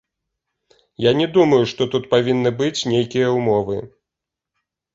[1.05, 3.77] Я не думаю, што тут павінны быць нейкія ўмовы.